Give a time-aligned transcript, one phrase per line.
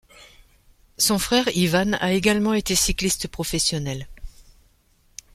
[0.97, 4.07] Son frère Ivan a également été cycliste professionnel.